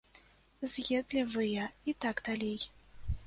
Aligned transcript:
З'едлівыя 0.75 1.67
і 1.93 1.97
так 2.05 2.23
далей. 2.31 2.59